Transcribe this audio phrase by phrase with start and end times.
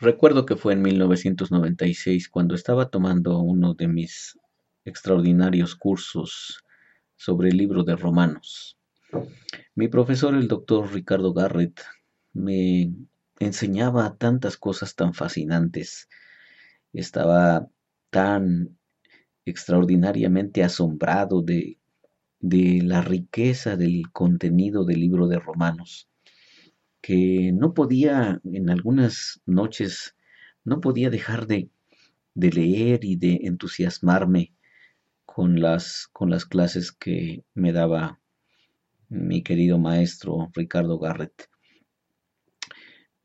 [0.00, 4.38] Recuerdo que fue en 1996 cuando estaba tomando uno de mis
[4.86, 6.64] extraordinarios cursos
[7.16, 8.78] sobre el libro de Romanos.
[9.74, 11.82] Mi profesor, el doctor Ricardo Garrett,
[12.32, 12.94] me
[13.40, 16.08] enseñaba tantas cosas tan fascinantes.
[16.94, 17.68] Estaba
[18.08, 18.78] tan
[19.44, 21.78] extraordinariamente asombrado de,
[22.38, 26.09] de la riqueza del contenido del libro de Romanos
[27.00, 30.16] que no podía, en algunas noches,
[30.64, 31.70] no podía dejar de,
[32.34, 34.54] leer y de entusiasmarme
[35.24, 38.20] con las, con las clases que me daba
[39.08, 41.48] mi querido maestro Ricardo Garrett.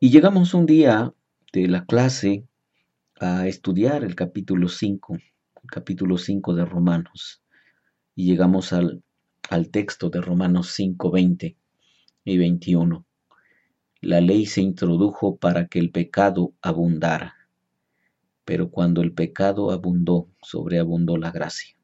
[0.00, 1.12] Y llegamos un día
[1.52, 2.46] de la clase
[3.20, 7.42] a estudiar el capítulo 5, el capítulo 5 de Romanos.
[8.14, 9.02] Y llegamos al,
[9.50, 11.56] al texto de Romanos 5, 20
[12.24, 13.06] y 21
[14.04, 17.34] la ley se introdujo para que el pecado abundara,
[18.44, 21.76] pero cuando el pecado abundó, sobreabundó la gracia.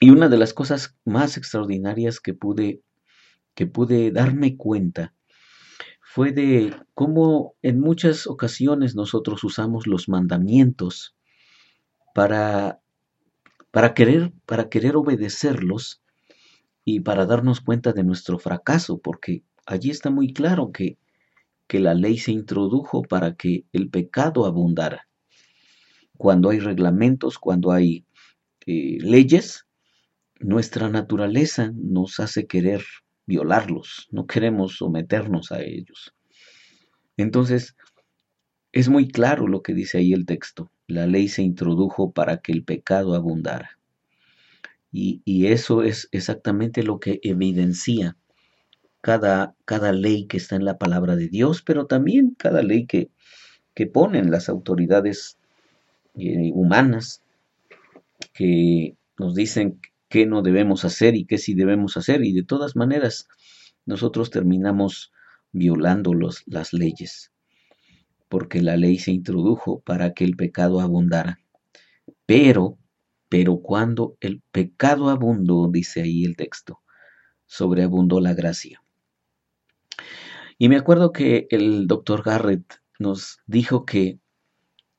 [0.00, 2.82] Y una de las cosas más extraordinarias que pude,
[3.54, 5.14] que pude darme cuenta
[6.00, 11.16] fue de cómo en muchas ocasiones nosotros usamos los mandamientos
[12.14, 12.80] para,
[13.70, 16.02] para, querer, para querer obedecerlos
[16.84, 20.98] y para darnos cuenta de nuestro fracaso, porque allí está muy claro que,
[21.66, 25.06] que la ley se introdujo para que el pecado abundara.
[26.16, 28.06] Cuando hay reglamentos, cuando hay
[28.66, 29.66] eh, leyes,
[30.40, 32.82] nuestra naturaleza nos hace querer
[33.26, 36.14] violarlos, no queremos someternos a ellos.
[37.18, 37.76] Entonces,
[38.72, 40.70] es muy claro lo que dice ahí el texto.
[40.86, 43.78] La ley se introdujo para que el pecado abundara.
[44.90, 48.16] Y, y eso es exactamente lo que evidencia
[49.00, 53.10] cada, cada ley que está en la palabra de Dios, pero también cada ley que,
[53.74, 55.38] que ponen las autoridades
[56.16, 57.22] eh, humanas,
[58.34, 62.76] que nos dicen qué no debemos hacer y qué sí debemos hacer, y de todas
[62.76, 63.28] maneras
[63.86, 65.12] nosotros terminamos
[65.52, 67.32] violando los, las leyes,
[68.28, 71.40] porque la ley se introdujo para que el pecado abundara.
[72.26, 72.78] Pero,
[73.28, 76.80] pero cuando el pecado abundó, dice ahí el texto,
[77.46, 78.82] sobreabundó la gracia.
[80.58, 84.18] Y me acuerdo que el doctor Garrett nos dijo que,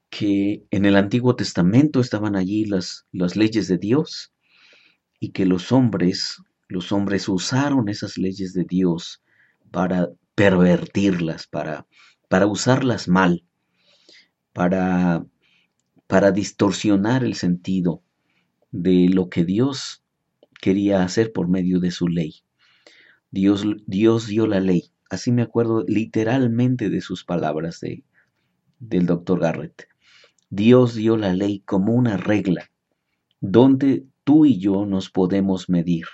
[0.10, 4.32] que en el Antiguo Testamento estaban allí las, las leyes de Dios
[5.20, 6.38] y que los hombres,
[6.68, 9.22] los hombres usaron esas leyes de Dios
[9.72, 11.86] para pervertirlas, para,
[12.30, 13.44] para usarlas mal,
[14.54, 15.26] para,
[16.08, 18.02] para distorsionar el sentido
[18.72, 20.04] de lo que Dios
[20.62, 22.44] quería hacer por medio de su ley.
[23.32, 28.04] Dios, Dios dio la ley Así me acuerdo literalmente de sus palabras de,
[28.80, 29.88] del doctor Garrett.
[30.52, 32.70] Dios dio la ley como una regla
[33.42, 36.06] donde tú y yo nos podemos medir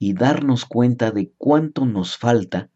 [0.00, 2.70] y darnos cuenta de cuánto nos falta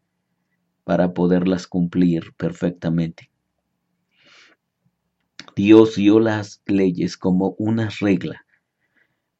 [0.84, 3.30] para poderlas cumplir perfectamente.
[5.56, 8.44] Dios dio las leyes como una regla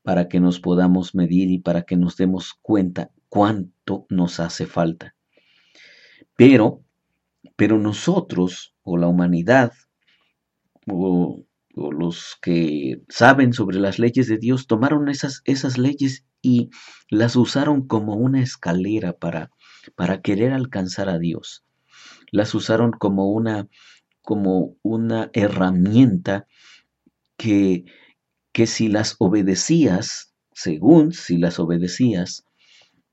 [0.03, 5.17] para que nos podamos medir y para que nos demos cuenta cuánto nos hace falta.
[6.37, 6.85] Pero,
[7.57, 9.73] pero nosotros, o la humanidad,
[10.87, 11.43] o,
[11.75, 16.69] los que saben sobre las leyes de Dios, tomaron esas, esas leyes y
[17.09, 19.51] las usaron como una escalera para,
[19.97, 21.65] para querer alcanzar a Dios.
[22.33, 23.67] Las usaron como una,
[24.21, 26.47] como una herramienta
[27.39, 27.87] que,
[28.53, 32.45] que si las obedecías, según si las obedecías,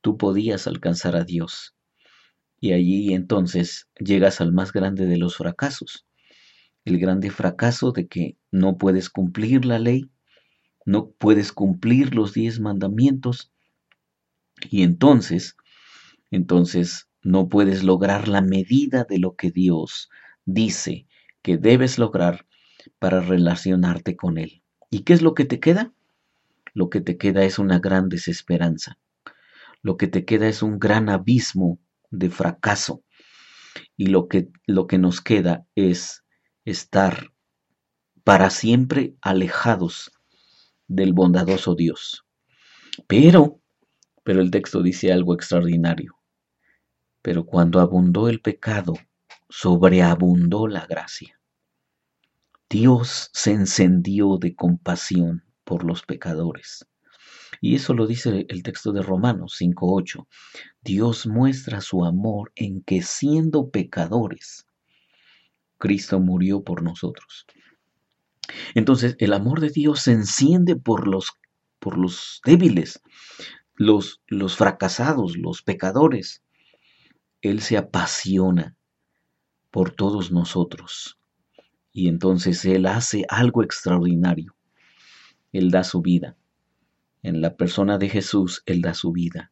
[0.02, 1.76] tú podías alcanzar a Dios.
[2.60, 6.06] Y allí entonces llegas al más grande de los fracasos,
[6.86, 10.10] el grande fracaso de que no puedes cumplir la ley,
[10.86, 13.52] no puedes cumplir los diez mandamientos
[14.70, 15.56] y entonces,
[16.32, 20.10] entonces no puedes lograr la medida de lo que Dios
[20.46, 21.08] dice
[21.42, 22.46] que debes lograr
[22.98, 24.62] para relacionarte con Él.
[24.90, 25.94] ¿Y qué es lo que te queda?
[26.74, 28.98] Lo que te queda es una gran desesperanza.
[29.82, 31.80] Lo que te queda es un gran abismo
[32.12, 33.04] de fracaso.
[33.96, 36.24] Y lo que, lo que nos queda es
[36.66, 37.32] estar
[38.24, 40.12] para siempre alejados
[40.88, 42.26] del bondadoso Dios.
[43.08, 43.62] Pero,
[44.24, 46.16] pero el texto dice algo extraordinario.
[47.22, 48.94] Pero cuando abundó el pecado,
[49.50, 51.40] sobreabundó la gracia.
[52.70, 56.86] Dios se encendió de compasión por los pecadores.
[57.62, 60.28] Y eso lo dice el texto de Romanos 5.8.
[60.82, 64.66] Dios muestra su amor en que siendo pecadores,
[65.78, 67.46] Cristo murió por nosotros.
[68.76, 71.34] Entonces, el amor de Dios se enciende por los,
[71.80, 73.02] por los débiles,
[73.76, 76.44] los, los fracasados, los pecadores.
[77.42, 78.76] Él se apasiona
[79.72, 81.20] por todos nosotros.
[81.92, 84.56] Y entonces Él hace algo extraordinario.
[85.52, 86.36] Él da su vida.
[87.22, 89.52] En la persona de Jesús, Él da su vida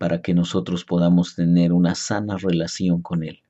[0.00, 3.42] para que nosotros podamos tener una sana relación con Él.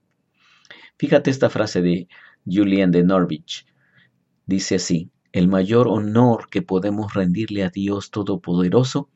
[0.99, 2.09] Fíjate esta frase de
[2.45, 3.67] Julian de Norwich.
[4.47, 9.09] Dice así, el mayor honor que podemos rendirle a Dios Todopoderoso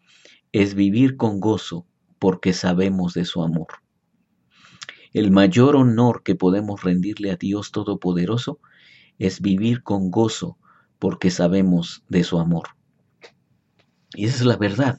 [0.52, 1.88] es vivir con gozo
[2.20, 3.66] porque sabemos de su amor.
[5.12, 8.60] El mayor honor que podemos rendirle a Dios Todopoderoso
[9.18, 10.56] es vivir con gozo
[11.00, 12.73] porque sabemos de su amor.
[14.14, 14.99] Y esa es la verdad.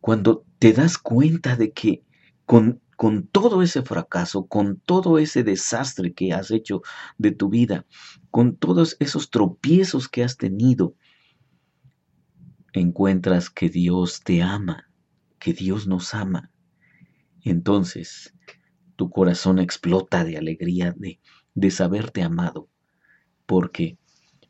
[0.00, 2.02] Cuando te das cuenta de que
[2.46, 6.82] con, con todo ese fracaso, con todo ese desastre que has hecho
[7.18, 7.86] de tu vida,
[8.30, 10.94] con todos esos tropiezos que has tenido,
[12.72, 14.90] encuentras que Dios te ama,
[15.38, 16.50] que Dios nos ama.
[17.42, 18.34] Entonces,
[18.96, 21.20] tu corazón explota de alegría de,
[21.54, 22.68] de saberte amado,
[23.46, 23.98] porque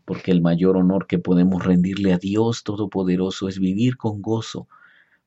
[0.05, 4.69] porque el mayor honor que podemos rendirle a Dios Todopoderoso es vivir con gozo,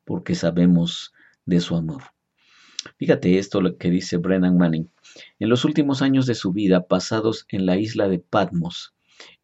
[0.03, 1.13] porque sabemos
[1.45, 2.03] de su amor.
[2.97, 4.91] Fíjate esto lo que dice Brennan Manning.
[5.39, 8.93] En los últimos años de su vida, pasados en la isla de Patmos,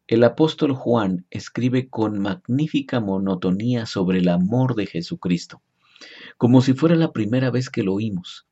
[0.06, 5.62] el apóstol Juan escribe con magnífica monotonía sobre el amor de Jesucristo,
[6.36, 8.46] como si fuera la primera vez que lo oímos.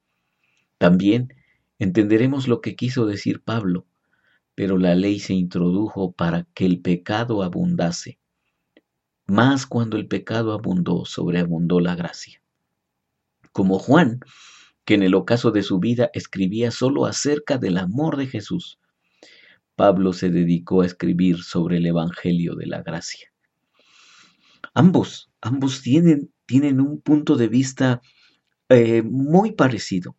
[0.79, 1.35] También
[1.79, 3.87] entenderemos lo que quiso decir Pablo,
[4.55, 8.19] pero la ley se introdujo para que el pecado abundase.
[9.27, 12.43] Más cuando el pecado abundó, sobreabundó la gracia.
[13.53, 14.21] Como Juan,
[14.85, 18.79] que en el ocaso de su vida escribía solo acerca del amor de Jesús,
[19.81, 23.33] Pablo se dedicó a escribir sobre el Evangelio de la Gracia.
[24.75, 28.03] Ambos, ambos tienen, tienen un punto de vista
[28.69, 30.17] eh, muy parecido.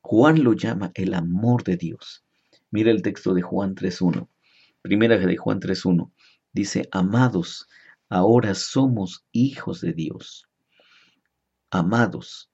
[0.00, 2.25] Juan lo llama el amor de Dios.
[2.76, 4.28] Mira el texto de Juan 3.1.
[4.82, 6.12] Primera de Juan 3.1.
[6.52, 7.70] Dice, amados,
[8.10, 10.46] ahora somos hijos de Dios.
[11.70, 12.50] Amados,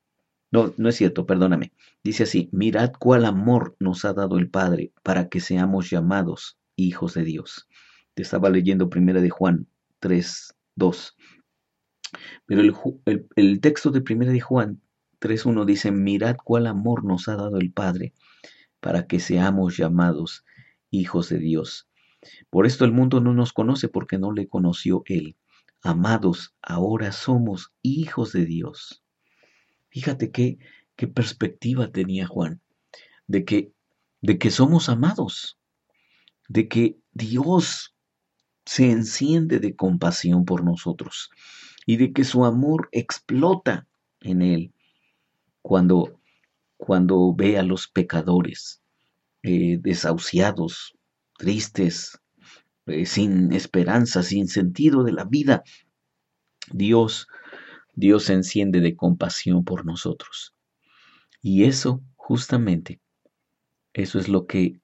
[0.53, 1.73] no, no es cierto, perdóname.
[2.05, 7.15] Dice así, mirad cuál amor nos ha dado el Padre para que seamos llamados hijos
[7.15, 7.67] de Dios.
[8.15, 9.67] Te estaba leyendo primera de Juan
[9.99, 11.17] 3, 2.
[12.47, 12.63] Pero
[13.35, 14.81] el texto de primera de Juan
[15.19, 18.13] 3.1 dice, mirad cuál amor nos ha dado el Padre
[18.83, 20.45] para que seamos llamados
[20.91, 21.89] hijos de Dios.
[22.51, 25.37] Por esto el mundo no nos conoce porque no le conoció Él.
[25.83, 29.05] Amados, ahora somos hijos de Dios.
[29.89, 30.59] Fíjate qué,
[30.97, 32.61] qué perspectiva tenía Juan,
[33.29, 33.73] de que,
[34.21, 35.59] de que somos amados,
[36.49, 37.95] de que Dios
[38.67, 41.31] se enciende de compasión por nosotros
[41.87, 43.87] y de que su amor explota
[44.21, 44.75] en él
[45.63, 46.21] cuando,
[46.85, 48.83] cuando ve a los pecadores
[49.45, 50.99] eh, desahuciados,
[51.39, 52.19] tristes,
[52.87, 55.63] eh, sin esperanza, sin sentido de la vida.
[56.73, 57.29] Dios
[57.95, 60.57] Dios se enciende de compasión por nosotros.
[61.41, 63.01] Y eso, justamente,
[63.93, 64.81] eso es lo que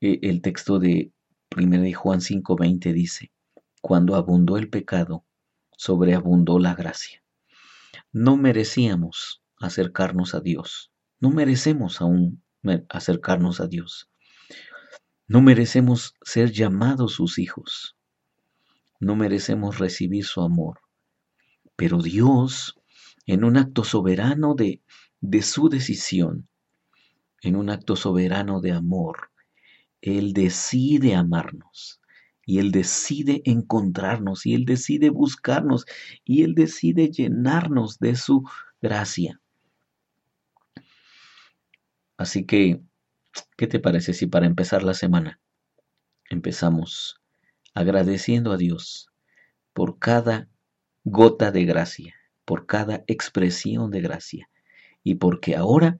[0.00, 1.12] eh, el texto de
[1.56, 3.32] 1 de Juan 5:20 dice,
[3.80, 5.24] cuando abundó el pecado,
[5.76, 7.24] sobreabundó la gracia.
[8.12, 10.91] No merecíamos acercarnos a Dios,
[11.22, 12.42] no merecemos aún
[12.88, 14.10] acercarnos a Dios.
[15.28, 17.96] No merecemos ser llamados sus hijos.
[18.98, 20.80] No merecemos recibir su amor.
[21.76, 22.74] Pero Dios,
[23.24, 24.82] en un acto soberano de,
[25.20, 26.48] de su decisión,
[27.40, 29.30] en un acto soberano de amor,
[30.00, 32.00] Él decide amarnos
[32.44, 35.86] y Él decide encontrarnos y Él decide buscarnos
[36.24, 38.42] y Él decide llenarnos de su
[38.80, 39.41] gracia.
[42.22, 42.80] Así que,
[43.56, 45.40] ¿qué te parece si para empezar la semana
[46.30, 47.20] empezamos
[47.74, 49.08] agradeciendo a Dios
[49.72, 50.48] por cada
[51.02, 52.14] gota de gracia,
[52.44, 54.48] por cada expresión de gracia.
[55.02, 55.98] Y porque ahora,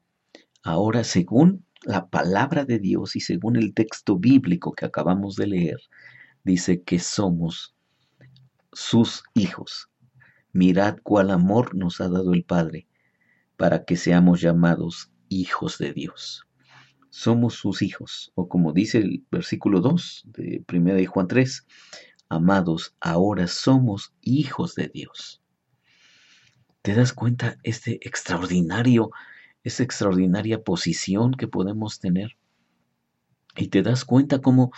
[0.63, 5.81] ahora según la palabra de Dios y según el texto bíblico que acabamos de leer,
[6.45, 7.75] dice que somos
[8.73, 9.91] sus hijos.
[10.53, 12.87] Mirad cuál amor nos ha dado el Padre
[13.57, 16.47] para que seamos llamados hijos de Dios.
[17.11, 21.67] Somos sus hijos, o como dice el versículo 2 de 1 de Juan 3,
[22.29, 25.43] Amados, ahora somos hijos de Dios.
[26.81, 29.11] ¿Te das cuenta este extraordinario,
[29.63, 32.39] esta extraordinaria posición que podemos tener?
[33.55, 34.73] Y te das cuenta cómo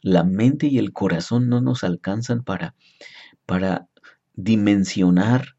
[0.00, 2.76] la mente y el corazón no nos alcanzan para,
[3.46, 3.88] para
[4.34, 5.56] dimensionar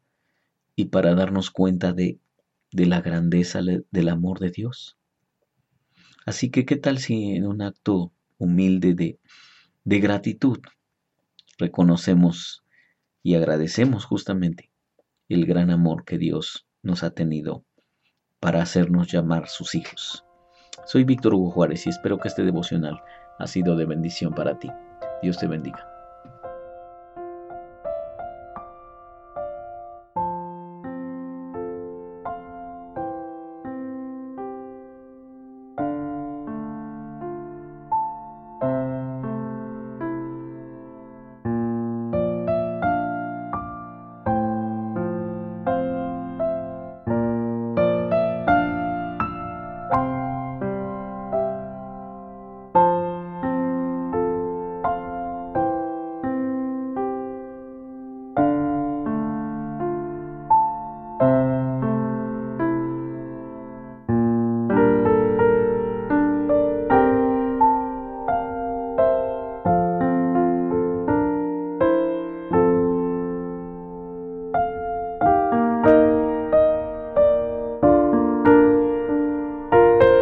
[0.74, 2.18] y para darnos cuenta de,
[2.74, 4.98] de la grandeza del amor de Dios.
[6.26, 9.20] Así que, ¿qué tal si en un acto humilde de,
[9.84, 10.58] de gratitud
[11.56, 12.64] reconocemos
[13.22, 14.72] y agradecemos justamente
[15.28, 17.64] el gran amor que Dios nos ha tenido
[18.40, 20.24] para hacernos llamar sus hijos?
[20.84, 23.00] Soy Víctor Hugo Juárez y espero que este devocional
[23.38, 24.68] ha sido de bendición para ti.
[25.22, 25.93] Dios te bendiga.